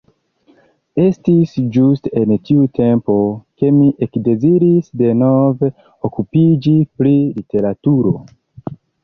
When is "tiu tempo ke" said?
2.47-3.69